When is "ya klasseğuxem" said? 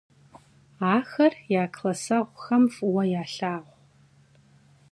1.53-2.63